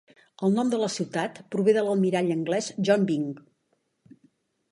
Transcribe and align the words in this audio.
El 0.45 0.53
nom 0.59 0.69
de 0.69 0.77
la 0.83 0.87
ciutat 0.93 1.35
prové 1.55 1.75
de 1.77 1.83
l'almirall 1.87 2.33
anglès 2.37 2.69
John 2.89 3.05
Byng. 3.11 3.27